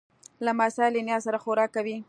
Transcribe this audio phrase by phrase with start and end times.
[0.45, 1.97] لمسی له نیا سره خوراک کوي.